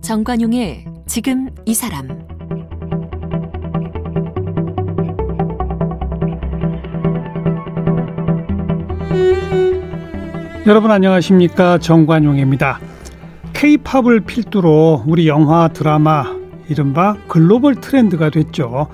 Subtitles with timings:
[0.00, 2.26] 정관용의 지금 이 사람
[10.66, 12.78] 여러분 안녕하십니까 정관용입니다.
[13.54, 16.37] K-팝을 필두로 우리 영화 드라마
[16.68, 18.88] 이른바 글로벌 트렌드가 됐죠.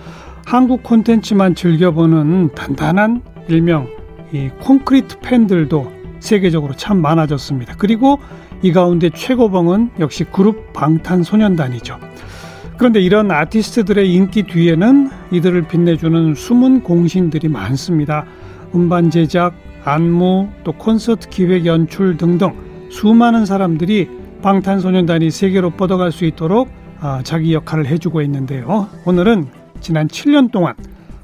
[0.47, 3.89] 한국 콘텐츠만 즐겨보는 단단한 일명
[4.33, 7.75] 이 콘크리트 팬들도 세계적으로 참 많아졌습니다.
[7.77, 8.19] 그리고
[8.63, 11.99] 이 가운데 최고봉은 역시 그룹 방탄소년단이죠.
[12.77, 18.25] 그런데 이런 아티스트들의 인기 뒤에는 이들을 빛내주는 숨은 공신들이 많습니다.
[18.75, 22.53] 음반 제작, 안무, 또 콘서트 기획 연출 등등
[22.91, 24.09] 수많은 사람들이
[24.43, 26.84] 방탄소년단이 세계로 뻗어갈 수 있도록 아,
[27.23, 28.89] 자기 역할을 해주고 있는데요.
[29.05, 29.49] 오늘은
[29.81, 30.75] 지난 7년 동안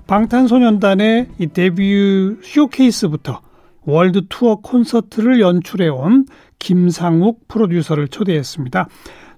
[0.07, 3.41] 방탄소년단의 이 데뷔 쇼케이스부터
[3.87, 6.27] 월드 투어 콘서트를 연출해온
[6.59, 8.89] 김상욱 프로듀서를 초대했습니다.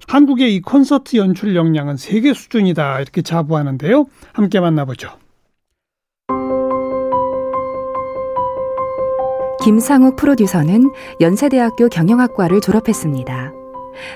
[0.08, 4.06] 한국의 이 콘서트 연출 역량은 세계 수준이다 이렇게 자부하는데요.
[4.32, 5.10] 함께 만나보죠.
[9.62, 13.61] 김상욱 프로듀서는 연세대학교 경영학과를 졸업했습니다.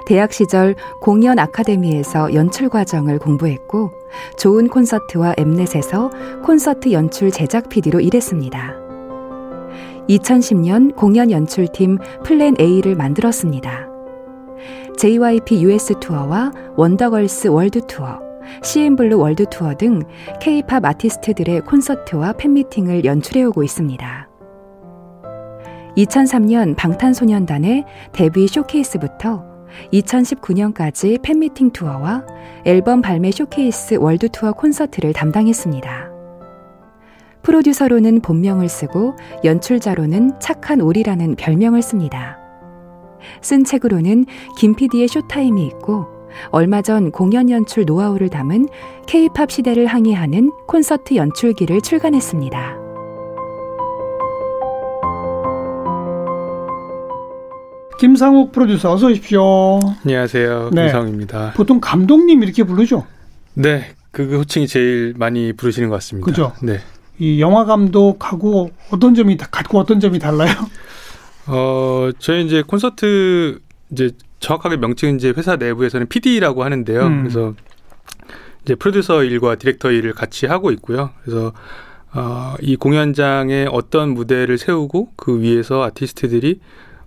[0.06, 3.90] 대학 시절 공연 아카데미에서 연출 과정을 공부했고
[4.38, 6.10] 좋은 콘서트와 엠넷에서
[6.44, 8.74] 콘서트 연출 제작 PD로 일했습니다.
[10.08, 13.88] 2010년 공연 연출팀 플랜 A를 만들었습니다.
[14.96, 18.20] JYP US 투어와 원더걸스 월드 투어,
[18.62, 20.00] CN블루 월드 투어 등
[20.40, 24.28] K-팝 아티스트들의 콘서트와 팬미팅을 연출해 오고 있습니다.
[25.96, 29.55] 2003년 방탄소년단의 데뷔 쇼케이스부터
[29.92, 32.24] 2019년까지 팬미팅 투어와
[32.64, 36.10] 앨범 발매 쇼케이스 월드 투어 콘서트를 담당했습니다.
[37.42, 42.38] 프로듀서로는 본명을 쓰고 연출자로는 착한 오리라는 별명을 씁니다.
[43.40, 44.26] 쓴 책으로는
[44.58, 46.06] 김PD의 쇼타임이 있고
[46.50, 48.68] 얼마 전 공연 연출 노하우를 담은
[49.06, 52.85] K-팝 시대를 항해하는 콘서트 연출기를 출간했습니다.
[57.98, 59.80] 김상욱 프로듀서 어서 오십시오.
[60.04, 60.70] 안녕하세요.
[60.72, 60.82] 네.
[60.82, 61.52] 김상욱입니다.
[61.56, 63.06] 보통 감독님 이렇게 부르죠?
[63.54, 63.94] 네.
[64.10, 66.26] 그 호칭이 제일 많이 부르시는 것 같습니다.
[66.26, 66.52] 그죠?
[66.62, 66.80] 네.
[67.18, 70.52] 이 영화 감독하고 어떤 점이 갖고 어떤 점이 달라요?
[71.48, 77.02] 어, 저희 이제 콘서트 이제 정확하게 명칭은 이제 회사 내부에서는 PD라고 하는데요.
[77.02, 77.22] 음.
[77.22, 77.54] 그래서
[78.62, 81.10] 이제 프로듀서 일과 디렉터 일을 같이 하고 있고요.
[81.22, 81.52] 그래서
[82.12, 86.60] 어, 이 공연장에 어떤 무대를 세우고 그 위에서 아티스트들이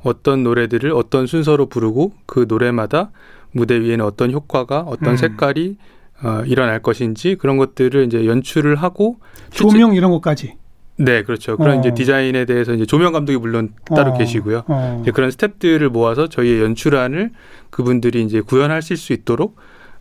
[0.04, 3.12] 어떤 노래들을 어떤 순서로 부르고 그 노래마다
[3.52, 5.18] 무대 위에는 어떤 효과가 어떤 음.
[5.18, 5.78] 색깔이
[6.22, 9.18] 어, 일어날 것인지 그런 것들을 이제 연출을 하고
[9.52, 10.56] 조명 이런 것까지
[10.98, 11.56] 네, 그렇죠.
[11.56, 11.80] 그런 어.
[11.80, 14.18] 이제 디자인에 대해서 이제 조명 감독이 물론 따로 어.
[14.18, 14.64] 계시고요.
[14.68, 15.00] 어.
[15.02, 17.32] 이제 그런 스탭들을 모아서 저희의 연출안을
[17.70, 19.56] 그분들이 이제 구현하실 수 있도록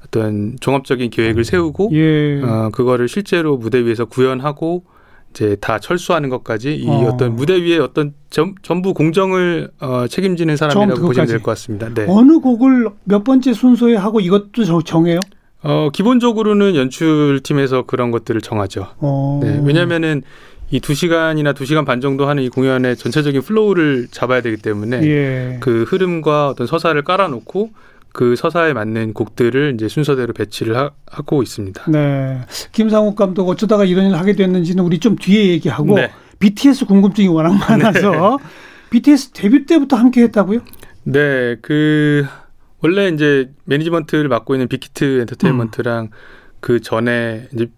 [0.04, 2.42] 어떤 종합적인 계획을 세우고 예.
[2.42, 4.84] 어, 그거를 실제로 무대 위에서 구현하고
[5.30, 7.16] 이제 다 철수하는 것까지 이 어.
[7.16, 11.88] 떤 무대 위에 어떤 전, 전부 공정을 어, 책임지는 사람이라고 보시면 될 것 같습니다.
[11.92, 12.06] 네.
[12.08, 15.20] 어느 곡을 몇 번째 순서에 하고 이것도 정해요?
[15.62, 18.86] 어, 기본적으로는 연출팀에서 그런 것들을 정하죠.
[18.98, 19.40] 어.
[19.42, 20.22] 네, 왜냐하면은
[20.70, 25.02] 이 두 시간이나 두 시간 반 정도 하는 이 공연의 전체적인 flow를 잡아야 되기 때문에
[25.02, 25.56] 예.
[25.60, 27.70] 그 흐름과 어떤 서사를 깔아놓고
[28.18, 30.90] 그 서사에 맞는 곡들을 이제 순서대로 배치를 하,
[31.24, 31.88] 고 있습니다.
[31.88, 32.40] 네.
[32.72, 36.10] 김상욱 감독 어쩌다가 이런 일을 하게 됐는지는 우리 좀 뒤에 얘기하고 네.
[36.40, 38.90] BTS 궁금증이 워낙 많아서 네.
[38.90, 40.58] BTS 데뷔 때부터 함께 했다고요?
[41.04, 41.58] 네.
[41.62, 42.26] 그
[42.82, 46.10] 원래 이제 매니지먼트를 맡고 있는 빅히트 엔터테인먼트랑 음.
[46.58, 47.68] 그 전에 이제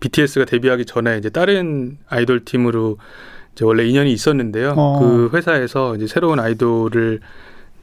[0.00, 2.96] BTS가 데뷔하기 전에 이제 다른 아이돌 팀으로
[3.52, 4.72] 이제 원래 인연이 있었는데요.
[4.78, 4.98] 어.
[4.98, 7.20] 그 회사에서 이제 새로운 아이돌을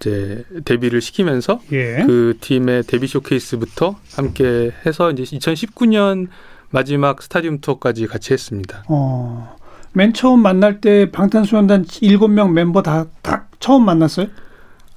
[0.01, 2.03] 이제 데뷔를 시키면서 예.
[2.05, 6.27] 그 팀의 데뷔 쇼케이스부터 함께 해서 이제 2019년
[6.71, 8.83] 마지막 스타디움 투어까지 같이 했습니다.
[8.87, 9.55] 어.
[9.93, 14.27] 맨 처음 만날 때 방탄소년단 7명 멤버 다, 다 처음 만났어요?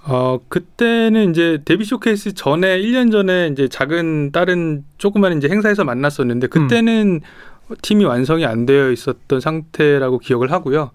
[0.07, 6.47] 어, 그때는 이제 데뷔 쇼케이스 전에 1년 전에 이제 작은 다른 조그만 이제 행사에서 만났었는데
[6.47, 7.21] 그때는
[7.69, 7.77] 음.
[7.83, 10.91] 팀이 완성이 안 되어 있었던 상태라고 기억을 하고요.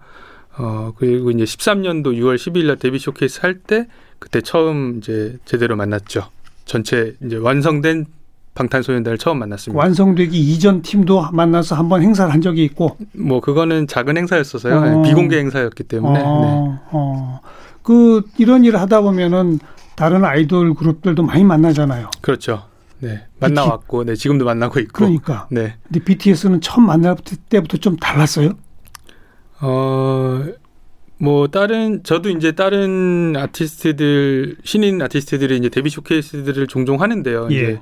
[0.62, 3.86] 어, 그리고 이제 13년도 6월 10일 날 데뷔 쇼케이스 할 때
[4.18, 6.24] 그때 처음 이제 제대로 만났죠.
[6.66, 8.04] 전체 이제 완성된
[8.54, 9.78] 방탄소년단을 처음 만났습니다.
[9.78, 12.96] 완성되기 이전 팀도 만나서 한번 행사를 한 적이 있고.
[13.12, 14.98] 뭐 그거는 작은 행사였어서요.
[14.98, 15.02] 어.
[15.02, 16.20] 비공개 행사였기 때문에.
[16.22, 16.40] 어.
[16.42, 16.80] 네.
[16.92, 17.40] 어.
[17.82, 19.58] 그 이런 일을 하다 보면은
[19.96, 22.10] 다른 아이돌 그룹들도 많이 만나잖아요.
[22.20, 22.64] 그렇죠.
[22.98, 24.92] 네 만나왔고, 네 지금도 만나고 있고.
[24.92, 25.46] 그러니까.
[25.50, 25.76] 네.
[25.84, 27.16] 근데 BTS는 처음 만날
[27.48, 28.52] 때부터 좀 달랐어요?
[29.60, 30.44] 어.
[31.22, 37.48] 뭐 다른 저도 이제 다른 아티스트들 신인 아티스트들이 이제 데뷔 쇼케이스들을 종종 하는데요.
[37.50, 37.54] 예.
[37.54, 37.80] 이제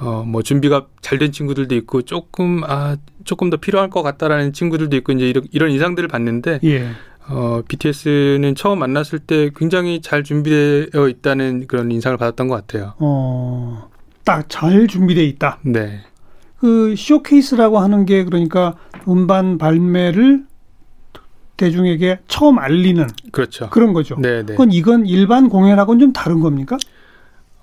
[0.00, 5.12] 어뭐 준비가 잘 된 친구들도 있고 조금 아 조금 더 필요할 것 같다라는 친구들도 있고
[5.12, 6.88] 이제 이런, 이런 인상들을 봤는데 예.
[7.28, 12.94] 어 BTS는 처음 만났을 때 굉장히 잘 준비되어 있다는 그런 인상을 받았던 것 같아요.
[12.98, 13.88] 어,
[14.24, 15.60] 딱 잘 준비돼 있다.
[15.62, 16.00] 네.
[16.58, 18.74] 그 쇼케이스라고 하는 게 그러니까
[19.08, 20.44] 음반 발매를
[21.56, 23.70] 대중에게 처음 알리는 그렇죠.
[23.70, 24.16] 그런 거죠.
[24.18, 24.52] 네, 네.
[24.52, 26.76] 그건 이건 일반 공연하고는 좀 다른 겁니까?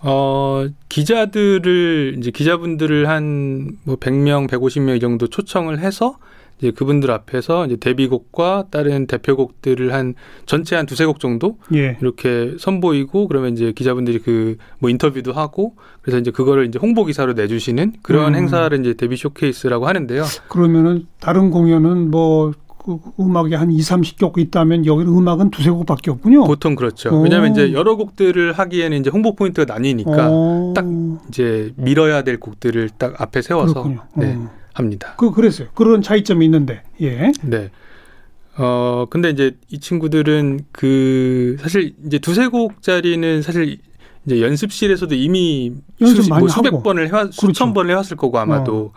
[0.05, 6.17] 어, 기자들을, 이제 기자분들을 한 뭐 100명, 150명 이 정도 초청을 해서
[6.59, 10.13] 이제 그분들 앞에서 이제 데뷔곡과 다른 대표곡들을 한
[10.45, 11.97] 전체 한 두세 곡 정도 예.
[11.99, 17.33] 이렇게 선보이고 그러면 이제 기자분들이 그 뭐 인터뷰도 하고 그래서 이제 그거를 이제 홍보 기사로
[17.33, 18.39] 내주시는 그런 음.
[18.39, 20.25] 행사를 이제 데뷔 쇼케이스라고 하는데요.
[20.49, 22.57] 그러면은 다른 공연은 뭐그
[23.19, 26.43] 음악이 한 2, 30곡 있다면 여기는 음악은 두세 곡밖에 없군요.
[26.43, 27.09] 보통 그렇죠.
[27.09, 27.21] 오.
[27.21, 30.85] 왜냐하면 이제 여러 곡들을 하기에는 이제 홍보 포인트가 나뉘니까 어, 딱
[31.29, 34.01] 이제 밀어야 될 곡들을 딱 앞에 세워서 그렇군요.
[34.15, 34.49] 네, 어.
[34.73, 35.13] 합니다.
[35.17, 35.69] 그 그랬어요.
[35.73, 36.83] 그런 차이점이 있는데.
[37.01, 37.31] 예.
[37.43, 37.69] 네.
[38.57, 43.79] 어, 근데 이제 이 친구들은 그 사실 이제 두세 곡짜리는 사실
[44.25, 46.83] 이제 연습실에서도 이미 연습 수, 많이 뭐 수백 하고.
[46.83, 47.47] 번을 해왔, 그렇죠.
[47.47, 48.93] 수천 번을 해왔을 거고 아마도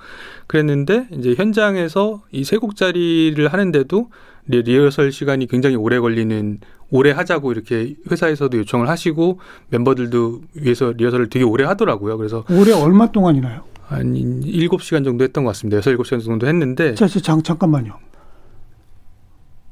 [0.47, 4.11] 그랬는데 이제 현장에서 이 세 곡짜리를 하는데도
[4.49, 9.41] 리, 리허설 시간이 굉장히 오래 걸리는 오래 하자고 이렇게 회사에서도 요청을 하시고
[9.71, 12.17] 멤버들도 위해서 리허설을 되게 오래 하더라고요.
[12.17, 13.63] 그래서 올해 얼마 동안이나요?
[13.89, 15.79] 한 7시간 정도 했던 것 같습니다.
[15.79, 17.99] 6, 7시간 정도 했는데 자, 자, 잠, 잠깐만요.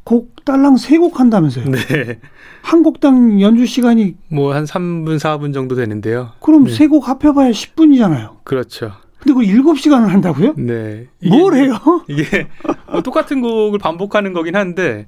[0.05, 1.65] 곡 딸랑 세 곡 한다면서요?
[1.71, 2.19] 네.
[2.63, 6.31] 한 곡당 연주 시간이 뭐 한 3분, 4분 정도 되는데요.
[6.41, 6.73] 그럼 네.
[6.73, 8.45] 세곡 합해 봐야 10분이잖아요.
[8.45, 8.93] 그렇죠.
[9.19, 10.55] 근데 그걸 일곱 시간을 한다고요?
[10.59, 11.07] 네.
[11.27, 11.75] 뭘 해요?
[12.09, 12.47] 이게
[12.91, 15.07] 뭐 똑같은 곡을 반복하는 거긴 한데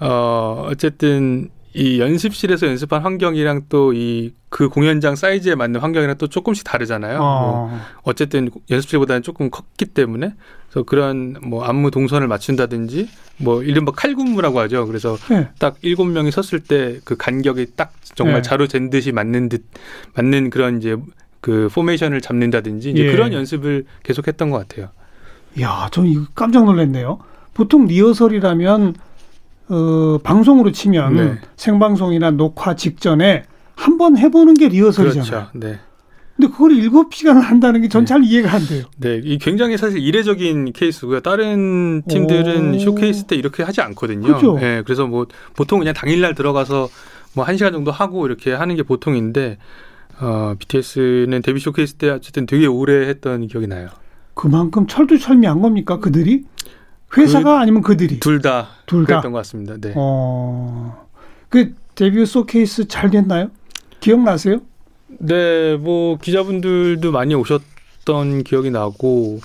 [0.00, 6.62] 어 어쨌든 이 연습실에서 연습한 환경이랑 또 이 그 공연장 사이즈에 맞는 환경이랑 또 조금씩
[6.62, 7.18] 다르잖아요.
[7.18, 10.32] 뭐 어, 어쨌든 연습실보다는 조금 컸기 때문에
[10.70, 14.86] 그래서 그런 뭐 안무 동선을 맞춘다든지 뭐 이른바 칼군무라고 하죠.
[14.86, 15.48] 그래서 네.
[15.58, 18.42] 딱 일곱 명이 섰을 때 그 간격이 딱 정말 네.
[18.42, 19.64] 자로 잰 듯이 맞는 듯
[20.14, 20.96] 맞는 그런 이제
[21.40, 23.10] 그 포메이션을 잡는다든지 이제 예.
[23.10, 24.90] 그런 연습을 계속했던 것 같아요.
[25.60, 27.18] 야, 전 이거 깜짝 놀랐네요.
[27.54, 28.94] 보통 리허설이라면
[29.68, 31.38] 어, 방송으로 치면 네.
[31.56, 33.44] 생방송이나 녹화 직전에
[33.76, 35.30] 한 번 해보는 게 리허설이잖아요.
[35.30, 35.50] 그렇죠.
[35.54, 35.78] 네.
[36.36, 38.06] 근데 그걸 일곱 시간을 한다는 게전 네.
[38.06, 38.84] 잘 이해가 안 돼요.
[38.98, 41.20] 네, 이 굉장히 사실 이례적인 케이스고요.
[41.20, 42.78] 다른 팀들은 오.
[42.78, 44.34] 쇼케이스 때 이렇게 하지 않거든요.
[44.34, 44.58] 그죠.
[44.58, 46.88] 네, 그래서 뭐 보통 그냥 당일날 들어가서
[47.34, 49.58] 뭐 한 시간 정도 하고 이렇게 하는 게 보통인데
[50.20, 53.88] 어, BTS는 데뷔 쇼케이스 때 어쨌든 되게 오래 했던 기억이 나요.
[54.34, 56.44] 그만큼 철두철미한 겁니까 그들이?
[57.16, 58.20] 회사가 아니면 그들이?
[58.20, 59.06] 둘 다 둘 다.
[59.14, 59.76] 그랬던 것 같습니다.
[59.80, 59.92] 네.
[59.96, 61.06] 어,
[61.48, 63.50] 그 데뷔 쇼케이스 잘 됐나요?
[64.00, 64.60] 기억나세요?
[65.18, 69.40] 네, 뭐 기자분들도 많이 오셨던 기억이 나고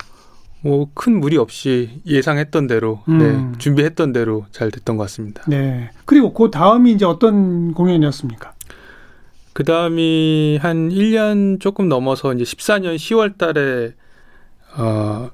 [0.62, 3.18] 뭐 큰 무리 없이 예상했던 대로 음.
[3.52, 5.42] 네, 준비했던 대로 잘 됐던 것 같습니다.
[5.46, 5.90] 네.
[6.04, 8.52] 그리고 그 다음이 이제 어떤 공연이었습니까?
[9.54, 13.92] 그 다음이 한 1년 조금 넘어서 이제 14년 10월 달에
[14.76, 15.30] 어,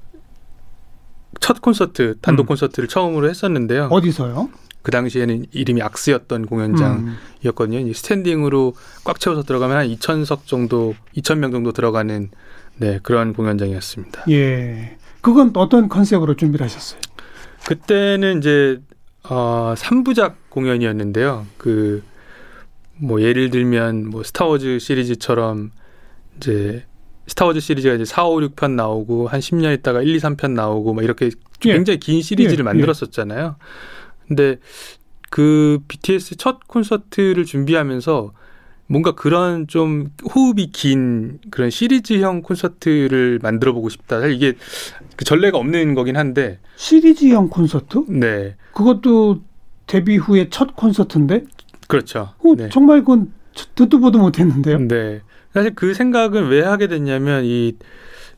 [1.39, 2.47] 첫 콘서트, 단독 음.
[2.47, 3.85] 콘서트를 처음으로 했었는데요.
[3.91, 4.49] 어디서요?
[4.81, 6.45] 그 당시에는 이름이 악스였던 음.
[6.45, 7.79] 공연장이었거든요.
[7.79, 8.73] 이제 스탠딩으로
[9.03, 12.29] 꽉 채워서 들어가면 한 2,000석 정도, 2,000명 정도 들어가는
[12.77, 14.25] 네, 그런 공연장이었습니다.
[14.29, 14.97] 예.
[15.21, 17.01] 그건 어떤 컨셉으로 준비를 하셨어요?
[17.65, 18.79] 그때는 이제
[19.23, 21.47] 어 3부작 공연이었는데요.
[21.57, 22.03] 그
[22.99, 25.71] 뭐 예를 들면 뭐 스타워즈 시리즈처럼
[26.37, 26.85] 이제
[27.27, 31.03] 스타워즈 시리즈가 이제 4, 5, 6편 나오고 한 10년 있다가 1, 2, 3편 나오고 막
[31.03, 31.29] 이렇게
[31.65, 31.73] 예.
[31.73, 33.55] 굉장히 긴 시리즈를 예, 만들었었잖아요.
[34.27, 34.57] 근데
[35.29, 38.33] 그 BTS 첫 콘서트를 준비하면서
[38.87, 44.21] 뭔가 그런 좀 호흡이 긴 그런 시리즈형 콘서트를 만들어 보고 싶다.
[44.21, 44.53] 사실 이게
[45.17, 48.05] 그 전례가 없는 거긴 한데, 시리즈형 콘서트?
[48.07, 49.41] 네, 그것도
[49.87, 51.43] 데뷔 후에 첫 콘서트인데?
[51.87, 52.33] 그렇죠.
[52.39, 52.69] 어, 네.
[52.69, 53.33] 정말 그건
[53.75, 54.87] 듣도 보도 못했는데요.
[54.87, 55.21] 네.
[55.57, 57.73] 사실 그 생각은 왜 하게 됐냐면 이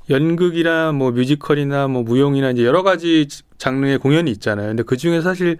[0.10, 4.68] 연극이나 뭐 뮤지컬이나 뭐 무용이나 이제 여러 가지 장르의 공연이 있잖아요.
[4.70, 5.58] 근데 그 중에 사실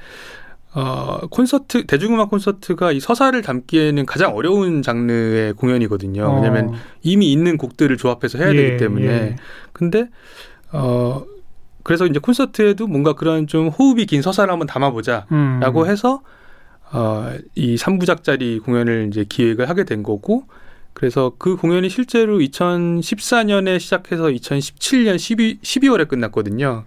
[0.74, 6.34] 어 콘서트 대중음악 콘서트가 이 서사를 담기에는 가장 어려운 장르의 공연이거든요.
[6.36, 9.06] 왜냐하면 어, 이미 있는 곡들을 조합해서 해야 예, 되기 때문에.
[9.06, 9.36] 예.
[9.74, 10.08] 근데
[10.72, 11.26] 어
[11.84, 15.86] 그래서 이제 콘서트에도 뭔가 그런 좀 호흡이 긴 서사를 한번 담아보자라고 음.
[15.88, 16.22] 해서
[16.94, 20.46] 어, 이 3부작짜리 공연을 이제 기획을 하게 된 거고
[20.94, 26.86] 그래서 그 공연이 실제로 2014년에 시작해서 2017년 12, 12월에 끝났거든요.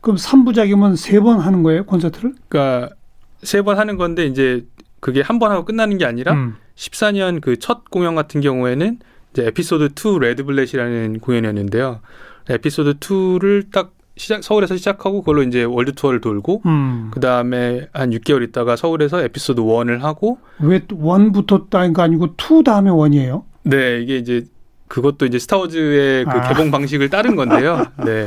[0.00, 2.34] 그럼 3부작이면 세 번 하는 거예요, 콘서트를?
[2.48, 2.94] 그러니까
[3.42, 4.64] 세 번 하는 건데 이제
[5.00, 6.56] 그게 한 번 하고 끝나는 게 아니라 음.
[6.76, 8.98] 14년 그 첫 공연 같은 경우에는
[9.32, 12.00] 이제 에피소드 2 Red Bullet이라는 공연이었는데요.
[12.48, 17.10] 에피소드 2를 딱 시작 서울에서 시작하고 그걸로 이제 월드 투어를 돌고 음.
[17.12, 22.64] 그 다음에 한 6개월 있다가 서울에서 에피소드 1을 하고 왜 1부터 따인 거 아니고 2
[22.64, 23.42] 다음에 1이에요?
[23.64, 24.44] 네 이게 이제
[24.88, 26.48] 그것도 이제 스타워즈의 그 아.
[26.48, 27.84] 개봉 방식을 따른 건데요.
[28.04, 28.26] 네.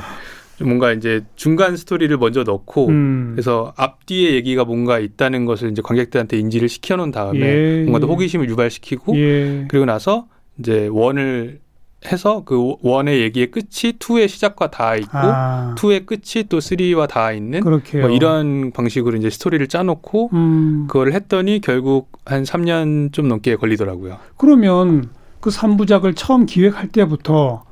[0.62, 3.32] 뭔가 이제 중간 스토리를 먼저 넣고 음.
[3.34, 7.82] 그래서 앞뒤의 얘기가 뭔가 있다는 것을 이제 관객들한테 인지를 시켜놓은 다음에 예.
[7.84, 9.66] 뭔가 더 호기심을 유발시키고 예.
[9.70, 10.28] 그리고 나서
[10.60, 11.62] 이제 원을
[12.06, 15.76] 해서 그 원의 얘기의 끝이 투의 시작과 닿아 있고 아.
[15.78, 20.86] 투의 끝이 또 쓰리와 닿아 있는 뭐 이런 방식으로 이제 스토리를 짜놓고 음.
[20.88, 24.18] 그걸 했더니 결국 한 3년 좀 넘게 걸리더라고요.
[24.38, 25.10] 그러면
[25.42, 27.64] 그 3부작을 처음 기획할 때부터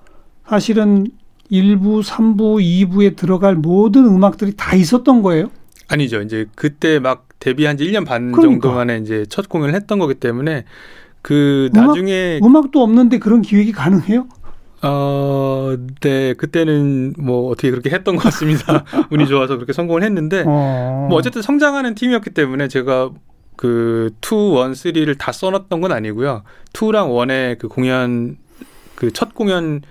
[0.46, 1.08] 사실은
[1.52, 5.50] 1부, 3부, 2부에 들어갈 모든 음악들이 다 있었던 거예요?
[5.88, 6.22] 아니죠.
[6.22, 8.42] 이제 그때 막 데뷔한 지 1년 반 그러니까.
[8.68, 10.66] 정도 만에 이제 첫 공연을 했던 거기 때문에
[11.28, 14.28] 그 음악, 나중에 음악도 없는데 그런 기획이 가능해요?
[14.82, 18.86] 어, 네, 그때는 뭐 어떻게 그렇게 했던 것 같습니다.
[19.12, 21.08] 운이 좋아서 그렇게 성공을 했는데, 어.
[21.10, 23.10] 뭐 어쨌든 성장하는 팀이었기 때문에 제가
[23.58, 26.44] 그 2, 1, 3를 다 써놨던 건 아니고요.
[26.72, 28.38] 2랑 1의 그 공연,
[28.96, 29.82] 그 첫 공연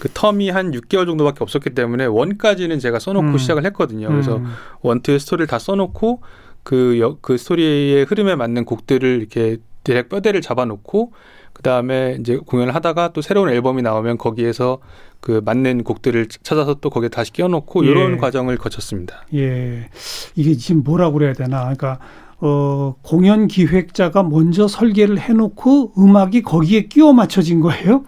[0.00, 3.38] 그 텀이 한 6개월 정도밖에 없었기 때문에 원까지는 제가 써놓고 음.
[3.38, 4.08] 시작을 했거든요.
[4.08, 4.46] 그래서 음.
[4.80, 6.22] 원투의 스토리를 다 써놓고
[6.64, 11.12] 그, 여, 그 스토리의 흐름에 맞는 곡들을 이렇게 대략 뼈대를 잡아놓고
[11.52, 14.78] 그 다음에 이제 공연을 하다가 또 새로운 앨범이 나오면 거기에서
[15.20, 17.90] 그 맞는 곡들을 찾아서 또 거기에 다시 끼워놓고 예.
[17.90, 19.26] 이런 과정을 거쳤습니다.
[19.34, 19.88] 예,
[20.36, 21.60] 이게 지금 뭐라고 그래야 되나?
[21.60, 21.98] 그러니까
[22.38, 28.04] 어, 공연 기획자가 먼저 설계를 해놓고 음악이 거기에 끼워 맞춰진 거예요?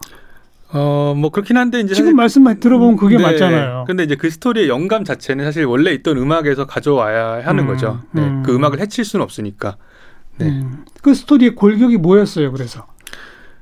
[0.73, 3.23] 어, 뭐 그렇긴 한데 이제 지금 말씀만 들어보면 그게 네.
[3.23, 3.85] 맞잖아요.
[3.87, 8.01] 근데 이제 그 스토리의 영감 자체는 사실 원래 있던 음악에서 가져와야 하는 음, 거죠.
[8.13, 8.23] 네.
[8.23, 8.43] 음.
[8.43, 9.77] 그 음악을 해칠 수는 없으니까.
[10.39, 10.49] 네.
[10.49, 10.85] 음.
[11.03, 12.53] 그 스토리의 골격이 뭐였어요?
[12.53, 12.87] 그래서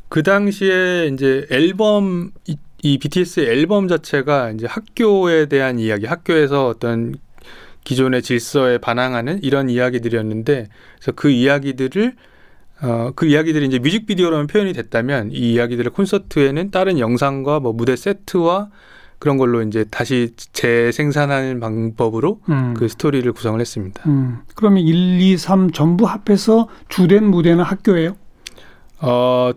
[0.08, 7.14] 그 당시에 이제 앨범 이, 이 BTS의 앨범 자체가 이제 학교에 대한 이야기, 학교에서 어떤
[7.84, 12.14] 기존의 질서에 반항하는 이런 이야기들이었는데 그래서 그 이야기들을
[12.82, 18.70] 어, 그 이야기들이 이제 뮤직비디오로만 표현이 됐다면 이 이야기들을 콘서트에는 다른 영상과 뭐 무대 세트와
[19.20, 22.74] 그런 걸로 이제 다시 재생산하는 방법으로 음.
[22.76, 24.02] 그 스토리를 구성을 했습니다.
[24.06, 24.38] 음.
[24.56, 28.16] 그러면 1, 2, 3 전부 합해서 주된 무대는 학교예요?
[29.00, 29.52] 어,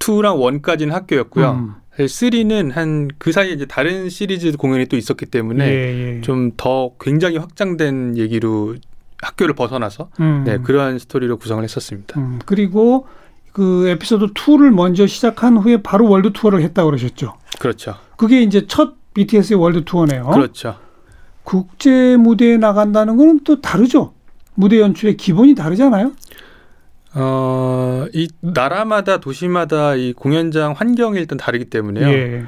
[0.00, 1.50] 2랑 1까지는 학교였고요.
[1.52, 1.74] 음.
[1.98, 6.20] 3는 한 그 사이에 이제 다른 시리즈 공연이 또 있었기 때문에 예, 예.
[6.22, 8.76] 좀더 굉장히 확장된 얘기로
[9.20, 10.44] 학교를 벗어나서 음.
[10.46, 12.18] 네, 그러한 스토리로 구성을 했었습니다.
[12.18, 12.38] 음.
[12.46, 13.06] 그리고
[13.52, 17.34] 그 에피소드 2를 먼저 시작한 후에 바로 월드 투어를 했다고 그러셨죠.
[17.58, 17.96] 그렇죠.
[18.20, 20.26] 그게 이제 첫 BTS의 월드 투어네요.
[20.26, 20.76] 그렇죠.
[21.42, 24.12] 국제 무대에 나간다는 거는 또 다르죠.
[24.54, 26.12] 무대 연출의 기본이 다르잖아요.
[27.14, 32.08] 어, 이 나라마다 도시마다 이 공연장 환경이 일단 다르기 때문에요.
[32.08, 32.44] 예.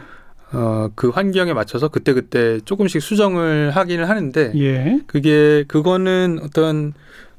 [0.53, 5.01] 어, 그 환경에 맞춰서 그때그때 조금씩 수정을 하기는 하는데 예.
[5.07, 6.93] 그게 그거는 어떤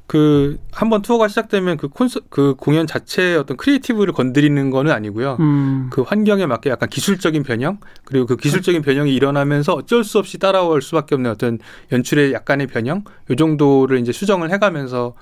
[0.05, 5.37] 그 한번 투어가 시작되면 그 콘서 그 공연 자체의 어떤 creative를 건드리는 거는 아니고요.
[5.39, 5.89] 음.
[5.91, 10.81] 그 환경에 맞게 약간 기술적인 변형 그리고 그 기술적인 변형이 일어나면서 어쩔 수 없이 따라올
[10.81, 11.57] 수밖에 없는 어떤
[11.91, 15.13] 연출의 약간의 변형 요 정도를 이제 수정을 해가면서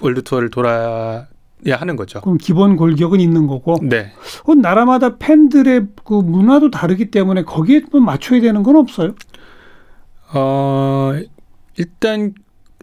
[0.00, 1.26] 월드 투어를 돌아
[1.66, 2.20] 야 하는 거죠.
[2.20, 3.78] 그럼 기본 골격은 있는 거고.
[3.82, 4.12] 네.
[4.44, 9.14] 그 나라마다 팬들의 그 문화도 다르기 때문에 거기에 또 맞춰야 되는 건 없어요?
[10.34, 11.12] 어
[11.76, 12.34] 일단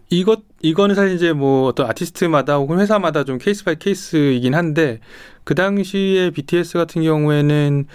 [0.08, 5.00] 이것 이거는 사실 이제 뭐 어떤 아티스트마다 혹은 회사마다 좀 case by case이긴 한데
[5.44, 7.86] 그 당시에 BTS 같은 경우에는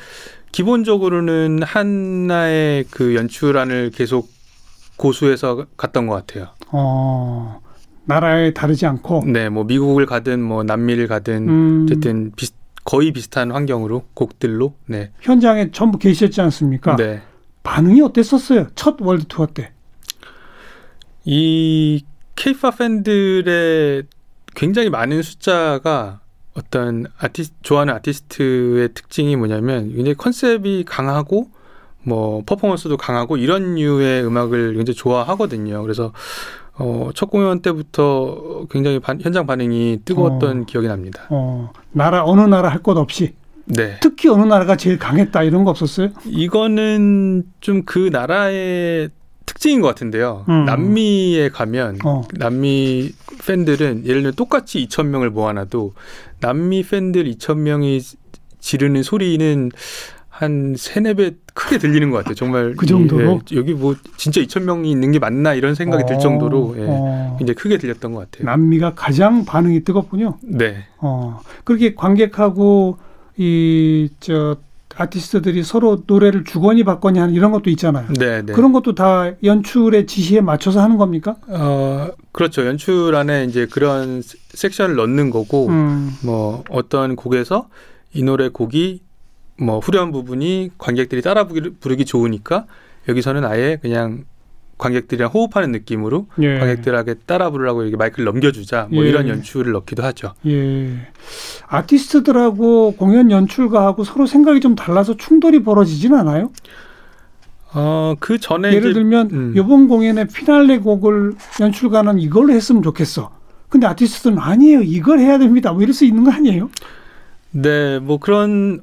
[0.51, 4.29] 기본적으로는 하나의 그 연출안을 계속
[4.97, 6.50] 고수해서 갔던 것 같아요.
[6.71, 7.62] 어.
[8.05, 9.24] 나라에 다르지 않고.
[9.27, 11.83] 네, 뭐 미국을 가든 뭐 남미를 가든 음.
[11.86, 14.74] 어쨌든 비슷, 거의 비슷한 환경으로 곡들로.
[14.86, 15.12] 네.
[15.19, 16.95] 현장에 전부 계셨지 않습니까?
[16.95, 17.21] 네.
[17.63, 18.67] 반응이 어땠었어요?
[18.75, 19.71] 첫 월드 투어 때.
[21.25, 22.01] 이
[22.38, 24.03] 케이파 팬들의
[24.56, 26.22] 굉장히 많은 숫자가
[26.56, 31.50] 어떤 아티스 좋아하는 아티스트의 특징이 뭐냐면 굉장히 컨셉이 강하고
[32.03, 35.82] 뭐 퍼포먼스도 강하고 이런 류의 음악을 굉장히 좋아하거든요.
[35.82, 36.13] 그래서
[36.79, 41.25] 어, 첫 공연 때부터 굉장히 반, 현장 반응이 뜨거웠던 어, 기억이 납니다.
[41.29, 43.34] 어, 나라 어느 나라 할 것 없이.
[43.65, 43.98] 네.
[44.00, 46.10] 특히 어느 나라가 제일 강했다 이런 거 없었어요?
[46.25, 49.10] 이거는 좀 그 나라의
[49.47, 50.45] 특징인 것 같은데요.
[50.49, 50.65] 음.
[50.65, 52.21] 남미에 가면 어.
[52.35, 53.11] 남미
[53.47, 55.93] 팬들은 예를 들면 똑같이 2천 명을 모아놔도
[56.41, 58.01] 남미 팬들 2천 명이
[58.59, 59.71] 지르는 소리는
[60.29, 62.35] 한 세네 배 크게 들리는 것 같아요.
[62.35, 66.05] 정말 그 정도로 예, 여기 뭐 진짜 2천 명이 있는 게 맞나 이런 생각이 어,
[66.05, 67.35] 들 정도로 예, 어.
[67.39, 68.45] 굉장히 크게 들렸던 것 같아요.
[68.45, 70.37] 남미가 가장 반응이 뜨겁군요.
[70.43, 72.99] 네, 어, 그렇게 관객하고
[73.37, 74.57] 이 저
[74.97, 78.07] 아티스트들이 서로 노래를 주거니 받거니 하는 이런 것도 있잖아요.
[78.17, 78.53] 네, 네.
[78.53, 81.35] 그런 것도 다 연출의 지시에 맞춰서 하는 겁니까?
[81.47, 82.65] 어 그렇죠.
[82.65, 87.69] 연출 안에 이제 그런 세- 섹션을 넣는 거고 음, 뭐 어떤 곡에서
[88.13, 89.01] 이 노래 곡이
[89.59, 92.65] 뭐 후렴 부분이 관객들이 따라 부르기 좋으니까
[93.07, 94.25] 여기서는 아예 그냥
[94.77, 96.60] 관객들이랑 호흡하는 느낌으로 예.
[96.60, 99.10] 관객들에게 따라 부르라고 이렇게 마이크를 넘겨주자 뭐 예.
[99.10, 100.34] 이런 연출을 넣기도 하죠.
[100.46, 101.07] 예.
[101.67, 106.51] 아티스트들하고 공연 연출가하고 서로 생각이 좀 달라서 충돌이 벌어지진 않아요?
[107.74, 109.53] 어 그 전에 예를 이제 들면 음.
[109.55, 113.31] 이번 공연의 피날레 곡을 연출가는 이걸로 했으면 좋겠어.
[113.69, 114.81] 근데 아티스트는 아니에요.
[114.81, 115.74] 이걸 해야 됩니다.
[115.74, 116.69] 뭐 이럴 수 있는 거 아니에요?
[117.51, 118.81] 네, 뭐 그런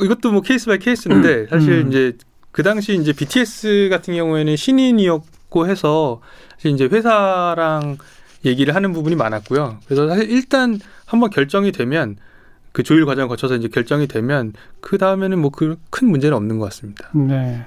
[0.00, 1.88] 이것도 뭐 case by case인데 사실 음.
[1.88, 2.16] 이제
[2.52, 6.20] 그 당시 이제 BTS 같은 경우에는 신인이었고 해서
[6.56, 7.98] 사실 이제 회사랑
[8.44, 9.78] 얘기를 하는 부분이 많았고요.
[9.86, 12.16] 그래서 사실 일단 한번 결정이 되면
[12.72, 16.66] 그 조율 과정을 거쳐서 이제 결정이 되면 그 다음에는 뭐 그 큰 문제는 없는 것
[16.66, 17.10] 같습니다.
[17.14, 17.64] 네.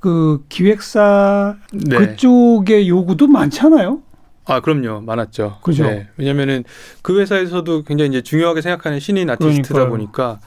[0.00, 1.96] 그 기획사 네.
[1.96, 4.02] 그쪽의 요구도 많잖아요.
[4.44, 5.00] 아, 그럼요.
[5.00, 5.58] 많았죠.
[5.62, 5.84] 그죠.
[5.84, 6.08] 네.
[6.16, 6.62] 왜냐면은
[7.02, 9.88] 그 회사에서도 굉장히 이제 중요하게 생각하는 신인 아티스트다 그러니까요.
[9.90, 10.40] 보니까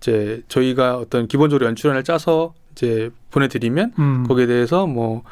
[0.00, 4.24] 이제 저희가 어떤 기본적으로 연출안을 짜서 이제 보내드리면 음.
[4.26, 5.22] 거기에 대해서 뭐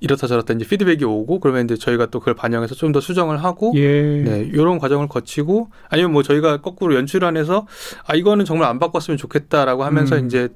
[0.00, 3.72] 이렇다 저렇다 이제 피드백이 오고 그러면 이제 저희가 또 그걸 반영해서 좀 더 수정을 하고
[3.76, 4.22] 예.
[4.22, 7.66] 네, 이런 과정을 거치고 아니면 뭐 저희가 거꾸로 연출안에서
[8.06, 10.26] 아 이거는 정말 안 바꿨으면 좋겠다라고 하면서 음.
[10.26, 10.48] 이제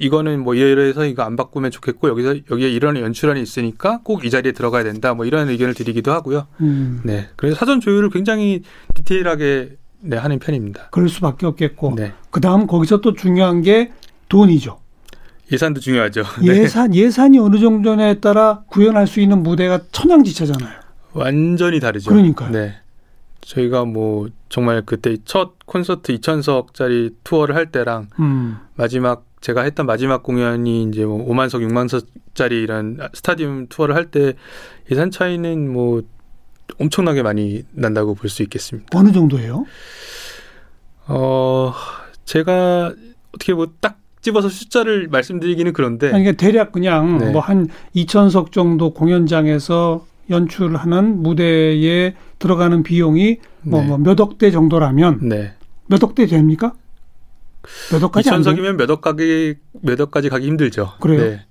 [0.00, 4.52] 이거는 뭐 이래서 이거 안 바꾸면 좋겠고 여기서 여기에 이런 연출안이 있으니까 꼭 이 자리에
[4.52, 6.46] 들어가야 된다 뭐 이런 의견을 드리기도 하고요.
[6.60, 7.00] 음.
[7.04, 8.62] 네, 그래서 사전 조율을 굉장히
[8.94, 10.88] 디테일하게 네, 하는 편입니다.
[10.90, 11.94] 그럴 수밖에 없겠고.
[11.96, 13.92] 네, 그 다음 거기서 또 중요한 게
[14.28, 14.78] 돈이죠.
[15.50, 16.22] 예산도 중요하죠.
[16.44, 16.62] 네.
[16.62, 20.78] 예산 예산이 어느 정도냐에 따라 구현할 수 있는 무대가 천양지차잖아요.
[21.12, 22.10] 완전히 다르죠.
[22.10, 22.50] 그러니까요.
[22.50, 22.74] 네.
[23.40, 28.58] 저희가 뭐 정말 그때 첫 콘서트 2천석짜리 투어를 할 때랑 음.
[28.74, 34.34] 마지막 제가 했던 마지막 공연이 이제 뭐 5만석, 6만석짜리 이런 스타디움 투어를 할 때
[34.90, 36.02] 예산 차이는 뭐
[36.78, 38.88] 엄청나게 많이 난다고 볼 수 있겠습니다.
[38.98, 39.64] 어느 정도예요?
[41.06, 41.72] 어,
[42.24, 42.92] 제가
[43.34, 47.30] 어떻게 뭐 딱 집어서 숫자를 말씀드리기는 그런데 아니, 그러니까 대략 그냥 네.
[47.30, 53.96] 뭐한 2천석 정도 공연장에서 연출하는 무대에 들어가는 비용이 뭐 네.
[53.98, 55.54] 몇 억 대 정도라면 네.
[55.86, 56.74] 몇 억 대 됩니까?
[57.90, 58.54] 몇 억까지 안 돼요?
[58.54, 60.92] 2천석이면 몇 억까지 몇 억 까지 가기 힘들죠.
[61.00, 61.20] 그래요?
[61.22, 61.44] 네.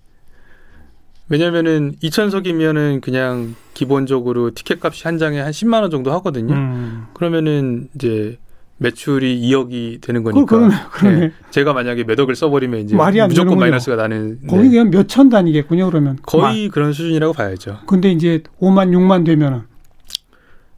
[1.30, 6.54] 왜냐면은 2천석이면은 그냥 기본적으로 티켓 값이 한 장에 한 10만 원 정도 하거든요.
[6.54, 7.06] 음.
[7.14, 8.38] 그러면은 이제
[8.80, 10.56] 매출이 2억이 되는 그, 거니까.
[10.58, 11.20] 그러네, 그러네.
[11.20, 11.32] 네.
[11.50, 13.58] 제가 만약에 몇 억을 써버리면 이제 말이 안 무조건.
[13.58, 14.48] 마이너스가 나는 네.
[14.48, 16.18] 거기 그냥 몇 천 단위겠군요, 그러면.
[16.24, 17.72] 거의 그런 수준이라고 봐야죠.
[17.72, 19.62] 마- 근데 이제 5만, 6만 되면은.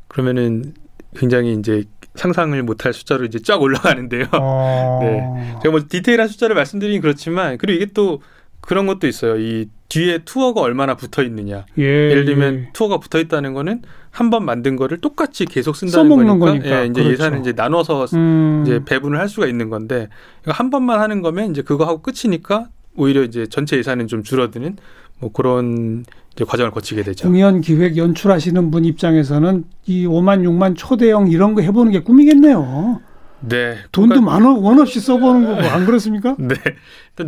[0.08, 0.74] 그러면은
[1.16, 1.84] 굉장히 이제
[2.16, 4.26] 상상을 못할 숫자로 이제 쫙 올라가는데요.
[4.34, 5.00] 어...
[5.04, 5.56] 네.
[5.64, 8.22] 제가 뭐 디테일한 숫자를 말씀드리긴 그렇지만 그리고 이게 또
[8.62, 9.38] 그런 것도 있어요.
[9.40, 11.66] 이 뒤에 투어가 얼마나 붙어 있느냐.
[11.78, 11.84] 예.
[11.84, 16.45] 예를 들면 투어가 붙어 있다는 거는 한 번 만든 거를 똑같이 계속 쓴다는 써먹는 거니까,
[16.69, 16.82] 거니까.
[16.82, 17.12] 예, 이제 그렇죠.
[17.12, 18.63] 예산을 이제 나눠서 음.
[18.65, 20.10] 이제 배분을 할 수가 있는 건데
[20.43, 24.78] 이거 한 번만 하는 거면 이제 그거 하고 끝이니까 오히려 이제 전체 예산은 좀 줄어드는
[25.19, 27.28] 뭐 그런 이제 과정을 거치게 되죠.
[27.28, 33.02] 공연 기획 연출하시는 분 입장에서는 이 5만, 6만 초대형 이런 거 해보는 게 꿈이겠네요.
[33.41, 33.78] 네.
[33.91, 36.36] 돈도 그러니까 만 원, 원 없이 써보는 거고 안 그렇습니까?
[36.39, 36.56] 네.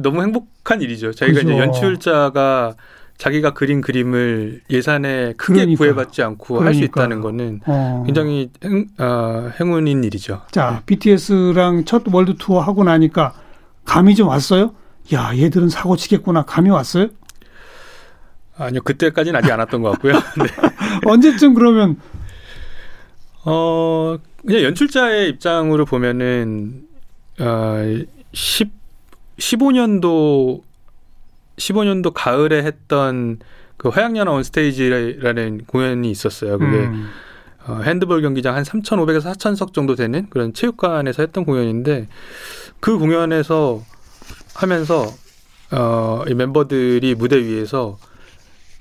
[0.01, 1.13] 너무 행복한 일이죠.
[1.13, 1.51] 자기가 그죠.
[1.51, 2.75] 이제 연출자가
[3.21, 5.77] 자기가 그린 그림을 예산에 크게 그러니까요.
[5.93, 7.05] 구애받지 않고 할수 그러니까요.
[7.05, 8.01] 있다는 거는 어.
[8.03, 10.41] 굉장히 행, 어, 행운인 일이죠.
[10.49, 13.35] 자, BTS랑 첫 월드 투어 하고 나니까
[13.85, 14.73] 감이 좀 왔어요?
[15.13, 16.45] 야, 얘들은 사고 치겠구나.
[16.45, 17.09] 감이 왔어요?
[18.57, 20.13] 아니요, 그때까지는 아직 안 왔던 것 같고요.
[20.41, 20.47] 네.
[21.05, 21.97] 언제쯤 그러면
[23.45, 26.87] 어, 그냥 연출자의 입장으로 보면은,
[27.39, 27.83] 어,
[28.33, 28.71] 10,
[29.37, 30.61] 15년도,
[31.61, 33.39] 15년도 가을에 했던
[33.77, 36.57] 그 화양연화 온스테이지라는 공연이 있었어요.
[36.57, 37.09] 그게 음,
[37.65, 42.07] 어, 핸드볼 경기장 한 3,500에서 4,000석 정도 되는 그런 체육관에서 했던 공연인데
[42.79, 43.81] 그 공연에서
[44.55, 45.07] 하면서
[45.71, 47.97] 어, 이 멤버들이 무대 위에서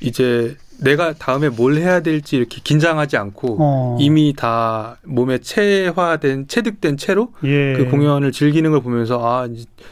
[0.01, 6.97] 이제 내가 다음에 뭘 해야 될지 이렇게 긴장하지 않고 어, 이미 다 몸에 체화된 체득된
[6.97, 7.75] 채로 예.
[7.77, 9.47] 그 공연을 즐기는 걸 보면서 아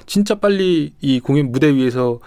[0.06, 2.20] 진짜 빨리 이 공연 무대 위에서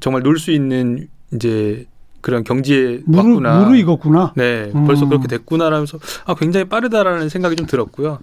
[0.00, 1.86] 정말 놀 수 있는 이제
[2.20, 3.64] 그런 경지에 무르, 왔구나.
[3.64, 4.32] 무르익었구나.
[4.36, 4.84] 네, 음.
[4.84, 8.18] 벌써 그렇게 됐구나라면서 아 굉장히 빠르다라는 생각이 좀 들었고요.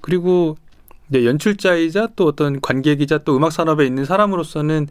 [0.00, 0.56] 그리고
[1.08, 4.86] 이제 연출자이자 또 어떤 관객이자 또 음악 산업에 있는 사람으로서는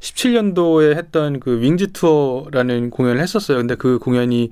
[0.00, 3.58] 17년도에 했던 그 윙즈 투어라는 공연을 했었어요.
[3.58, 4.50] 근데 그 공연이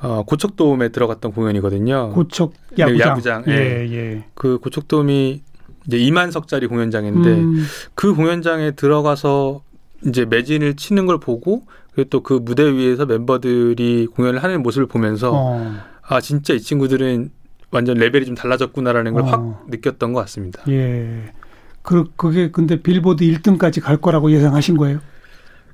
[0.00, 2.10] 어, 고척돔에 들어갔던 공연이거든요.
[2.10, 2.98] 고척 야구장.
[2.98, 3.44] 네, 야구장.
[3.48, 3.52] 예,
[3.92, 4.24] 예.
[4.34, 5.42] 그 고척돔이
[5.86, 9.62] 이제 2만석짜리 공연장인데 음, 그 공연장에 들어가서
[10.06, 11.62] 이제 매진을 치는 걸 보고
[11.94, 17.30] 그리고 또 그 무대 위에서 멤버들이 공연을 하는 모습을 보면서 어, 아 진짜 이 친구들은
[17.70, 19.64] 완전 레벨이 좀 달라졌구나라는 걸확 어.
[19.68, 20.62] 느꼈던 것 같습니다.
[20.68, 21.32] 예.
[21.82, 25.00] 그 그게 근데 빌보드 1등까지 갈 거라고 예상하신 거예요?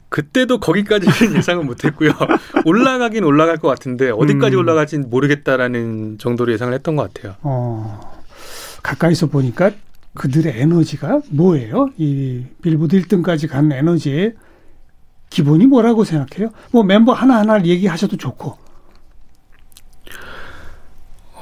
[0.09, 2.11] 그때도 거기까지는 예상은 못했고요.
[2.67, 4.61] 올라가긴 올라갈 것 같은데 어디까지 음.
[4.61, 7.37] 올라갈지는 모르겠다라는 정도로 예상을 했던 것 같아요.
[7.43, 8.21] 어.
[8.83, 9.71] 가까이서 보니까
[10.15, 11.89] 그들의 에너지가 뭐예요?
[11.97, 14.35] 이 빌보드 1등까지 간 에너지의
[15.31, 16.51] 기본이 뭐라고 생각해요?
[16.73, 18.59] 뭐 멤버 하나하나를 얘기하셔도 좋고.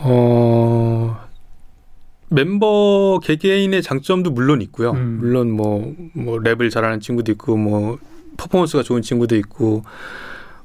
[0.01, 1.17] 어
[2.29, 4.93] 멤버 개개인의 장점도 물론 있고요.
[4.93, 5.19] 음.
[5.21, 7.99] 물론 뭐, 뭐 랩을 잘하는 친구도 있고 뭐
[8.37, 9.83] 퍼포먼스가 좋은 친구도 있고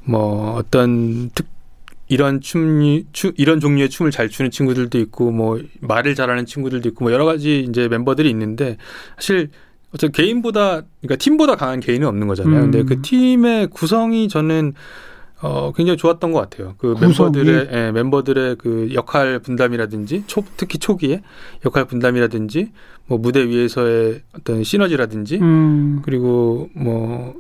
[0.04, 1.53] 뭐 어떤 특
[2.14, 7.06] 이런 춤 추, 이런 종류의 춤을 잘 추는 친구들도 있고 뭐 말을 잘하는 친구들도 있고
[7.06, 8.78] 뭐 여러 가지 이제 멤버들이 있는데
[9.16, 9.50] 사실
[9.96, 12.66] 어떤 개인보다 그러니까 팀보다 강한 개인은 없는 거잖아요.
[12.66, 12.72] 음.
[12.72, 14.74] 근데 그 팀의 구성이 저는
[15.42, 16.76] 어 굉장히 좋았던 것 같아요.
[16.78, 17.32] 그 구성이?
[17.32, 21.22] 멤버들의 예, 멤버들의 그 역할 분담이라든지 초, 특히 초기에
[21.66, 22.72] 역할 분담이라든지
[23.08, 26.02] 뭐 무대 위에서의 어떤 시너지라든지 음.
[26.04, 27.36] 그리고 뭐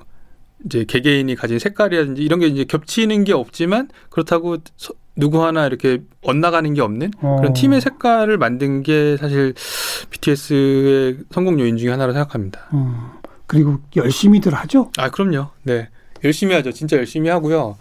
[0.65, 5.99] 이제 개개인이 가진 색깔이라든지 이런 게 이제 겹치는 게 없지만 그렇다고 서- 누구 하나 이렇게
[6.21, 7.36] 엇나가는 게 없는 어.
[7.39, 9.54] 그런 팀의 색깔을 만든 게 사실
[10.10, 12.62] BTS의 성공 요인 중에 하나로 생각합니다.
[12.73, 12.95] 음.
[13.45, 14.89] 그리고 열심히들 하죠.
[14.97, 15.49] 아 그럼요.
[15.63, 15.89] 네
[16.23, 16.71] 열심히 하죠.
[16.71, 17.78] 진짜 열심히 하고요.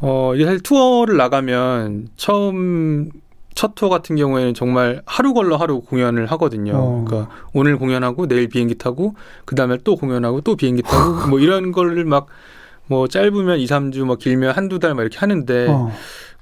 [0.00, 3.10] 어 이게 사실 투어를 나가면 처음
[3.54, 6.72] 첫 투어 같은 경우에는 정말 하루 걸러 하루 공연을 하거든요.
[6.74, 7.04] 어.
[7.06, 11.72] 그러니까 오늘 공연하고 내일 비행기 타고 그 다음에 또 공연하고 또 비행기 타고 뭐 이런
[11.72, 12.26] 거를 막
[12.86, 15.90] 뭐 짧으면 2, 3주 뭐 길면 한두 달 막 이렇게 하는데 어.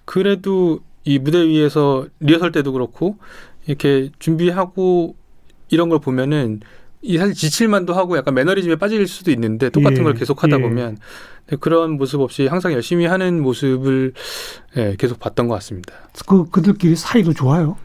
[0.05, 3.16] 그래도 이 무대 위에서 리허설 때도 그렇고
[3.66, 5.14] 이렇게 준비하고
[5.68, 6.61] 이런 걸 보면은
[7.02, 10.60] 이 사실 지칠만도 하고 약간 매너리즘에 빠질 수도 있는데 똑같은 예, 걸 계속 하다 예.
[10.60, 10.98] 보면
[11.46, 14.12] 근데 그런 모습 없이 항상 열심히 하는 모습을
[14.76, 15.94] 예, 계속 봤던 것 같습니다.
[16.26, 17.76] 그 그들끼리 사이도 좋아요.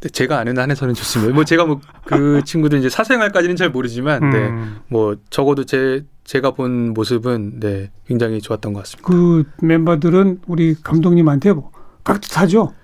[0.00, 1.32] 근데 제가 아는 한에서는 좋습니다.
[1.32, 4.76] 뭐 제가 뭐 그 친구들 이제 사생활까지는 잘 모르지만 네, 음.
[4.88, 9.08] 뭐 적어도 제 제가 본 모습은 네 굉장히 좋았던 것 같습니다.
[9.08, 11.70] 그 멤버들은 우리 감독님한테 뭐
[12.04, 12.74] 깍듯하죠.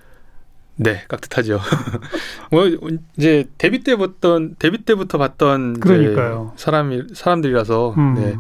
[0.81, 1.61] 네, 깍듯하죠.
[2.53, 2.67] 뭐
[3.17, 6.53] 이제 데뷔 때 봤던 데뷔 때부터 봤던 그러니까요.
[6.57, 8.15] 사람이 사람들이라서 음.
[8.15, 8.37] 네,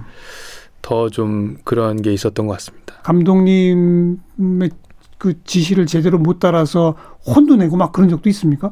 [0.83, 2.95] 더 좀 그런 게 있었던 것 같습니다.
[3.03, 4.71] 감독님의
[5.19, 6.97] 그 지시를 제대로 못 따라서
[7.27, 8.71] 혼도 내고 막 그런 적도 있습니까?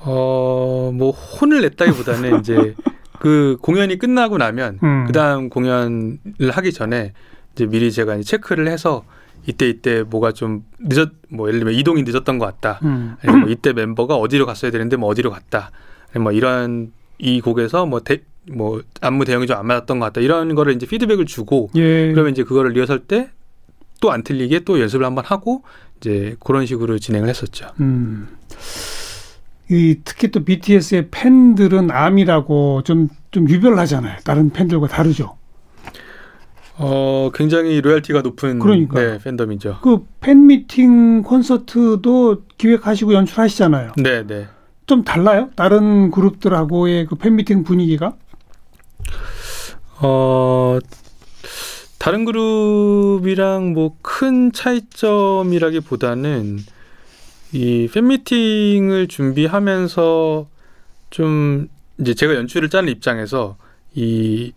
[0.00, 2.74] 어, 뭐 혼을 냈다기보다는 이제
[3.20, 5.04] 그 공연이 끝나고 나면 음.
[5.06, 6.18] 그다음 공연을
[6.52, 7.12] 하기 전에
[7.54, 9.04] 이제 미리 제가 이제 체크를 해서
[9.46, 12.80] 이때 이때 뭐가 좀 늦었 뭐 예를 들면 이동이 늦었던 것 같다.
[12.82, 13.16] 음.
[13.22, 15.70] 아니면 뭐 이때 멤버가 어디로 갔어야 되는데 뭐 어디로 갔다.
[16.20, 20.20] 뭐 이런 이 곡에서 뭐, 대, 뭐 안무 대응이 좀 안 맞았던 것 같다.
[20.20, 22.12] 이런 거를 이제 피드백을 주고 예.
[22.12, 23.30] 그러면 이제 그거를 리허설 때
[24.00, 25.64] 또 안 틀리게 또 연습을 한번 하고
[25.96, 27.66] 이제 그런 식으로 진행을 했었죠.
[27.80, 28.28] 음.
[29.70, 34.18] 이 특히 또 BTS의 팬들은 암이라고 좀 좀 유별하잖아요.
[34.24, 35.36] 다른 팬들과 다르죠.
[36.80, 39.12] 어 굉장히 로열티가 높은 그러니까요.
[39.12, 39.78] 네, 팬덤이죠.
[39.82, 43.92] 그 팬미팅 콘서트도 기획하시고 연출하시잖아요.
[43.96, 44.46] 네, 네.
[44.86, 45.50] 좀 달라요?
[45.56, 48.14] 다른 그룹들하고의 그 팬미팅 분위기가?
[50.00, 50.78] 어
[51.98, 56.58] 다른 그룹이랑 뭐 큰 차이점이라기보다는
[57.52, 60.48] 이 팬미팅을 준비하면서
[61.10, 63.56] 좀 이제 제가 연출을 짜는 입장에서
[63.94, 64.52] 이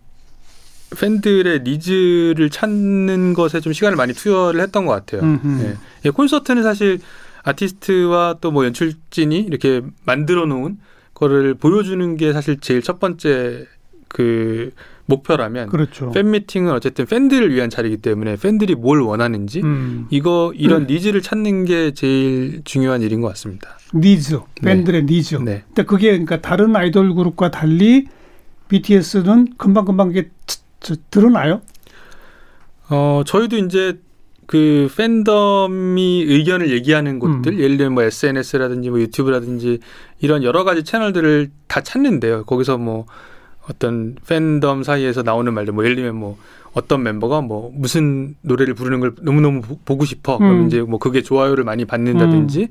[0.98, 5.38] 팬들의 needs를 찾는 것에 좀 시간을 많이 투여를 했던 것 같아요.
[5.62, 5.74] 예.
[6.04, 6.98] 예, 콘서트는 사실
[7.44, 10.78] 아티스트와 또 뭐 연출진이 이렇게 만들어 놓은
[11.14, 13.66] 거를 보여주는 게 사실 제일 첫 번째
[14.08, 14.70] 그
[15.06, 16.10] 목표라면 그렇죠.
[16.12, 20.06] 팬 미팅은 어쨌든 팬들을 위한 자리이기 때문에 팬들이 뭘 원하는지 음.
[20.10, 23.76] 이거 이런 needs를 찾는 게 제일 중요한 일인 것 같습니다.
[23.94, 25.36] 니즈, 팬들의 니즈.
[25.36, 25.64] 네.
[25.66, 28.06] 근데 그게 그러니까 다른 아이돌 그룹과 달리
[28.68, 31.60] BTS는 금방 금방 이게 치- 저- 드러나요?
[32.90, 33.98] 어 저희도 이제
[34.46, 37.58] 그 팬덤이 의견을 얘기하는 곳들 음.
[37.60, 39.78] 예를 들면 뭐 SNS라든지 뭐 유튜브라든지
[40.20, 42.44] 이런 여러 가지 채널들을 다 찾는데요.
[42.44, 43.06] 거기서 뭐
[43.68, 46.36] 어떤 팬덤 사이에서 나오는 말들 뭐 예를 들면 뭐
[46.74, 50.38] 어떤 멤버가 뭐 무슨 노래를 부르는 걸 너무너무 보, 고 싶어.
[50.38, 50.66] 그럼 음.
[50.66, 52.68] 이제 뭐 그게 좋아요를 많이 받는다든지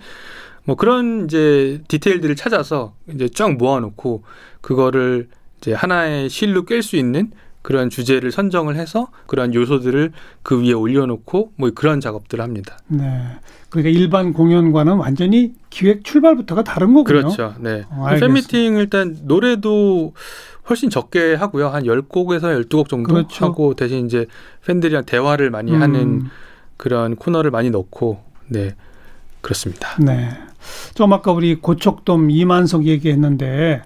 [0.66, 4.24] 뭐 그런 이제 디테일들을 찾아서 이제 쫙 모아놓고
[4.60, 10.12] 그거를 이제 하나의 실로 깰수 있는 그런 주제를 선정을 해서 그런 요소들을
[10.44, 12.78] 그 위에 올려놓고 뭐 그런 작업들을 합니다.
[12.88, 13.22] 네.
[13.70, 17.04] 그러니까 일반 공연과는 완전히 기획 출발부터가 다른 거군요.
[17.04, 17.54] 그렇죠.
[17.60, 17.86] 네.
[17.90, 18.50] 어, 알겠습니다.
[18.50, 20.14] 팬미팅 일단 노래도
[20.70, 21.70] 훨씬 적게 하고요.
[21.70, 23.46] 한 10곡에서 12곡 정도 그렇죠.
[23.46, 24.26] 하고 대신 이제
[24.66, 26.24] 팬들이랑 대화를 많이 음, 하는
[26.78, 28.76] 그런 코너를 많이 넣고 네.
[29.42, 29.96] 그렇습니다.
[30.00, 30.30] 네.
[30.94, 33.82] 좀 아까 우리 고척돔 2만석 얘기했는데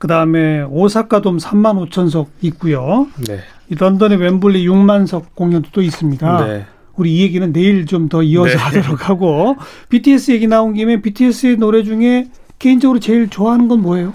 [0.00, 3.06] 그 다음에 오사카돔 3만 5천 석 있고요.
[3.28, 3.40] 네.
[3.68, 6.46] 이 런던의 웸블리 6만 석 공연도 또 있습니다.
[6.46, 6.66] 네.
[6.96, 8.56] 우리 이 얘기는 내일 좀 더 이어서 네.
[8.56, 9.56] 하도록 하고
[9.90, 14.14] BTS 얘기 나온 김에 BTS의 노래 중에 개인적으로 제일 좋아하는 건 뭐예요?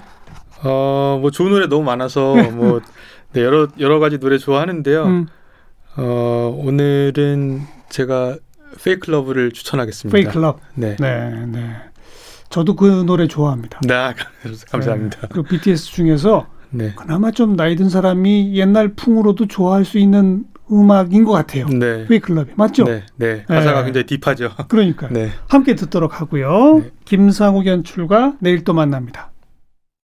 [0.64, 2.80] 어, 뭐 좋은 노래 너무 많아서 뭐
[3.32, 5.04] 네, 여러 여러 가지 노래 좋아하는데요.
[5.04, 5.26] 음,
[5.96, 8.38] 어, 오늘은 제가
[9.06, 10.16] Love를 추천하겠습니다.
[10.16, 10.58] Fake Love.
[10.74, 10.96] 네.
[10.98, 11.76] 네, 네.
[12.48, 13.80] 저도 그 노래 좋아합니다.
[13.86, 13.94] 네,
[14.70, 15.20] 감사합니다.
[15.20, 15.28] 네.
[15.30, 16.92] 그 BTS 중에서 네.
[16.96, 21.68] 그나마 좀 나이 든 사람이 옛날 풍으로도 좋아할 수 있는 음악인 것 같아요.
[21.68, 22.06] 네.
[22.06, 22.84] Fake 클럽이 맞죠?
[22.84, 23.44] 네, 네.
[23.46, 23.92] 가사가 네.
[23.92, 24.50] 굉장히 deep하죠.
[24.68, 25.30] 그러니까 요 네.
[25.48, 26.80] 함께 듣도록 하고요.
[26.82, 26.90] 네.
[27.04, 29.30] 김상욱 연출가 내일 또 만납니다.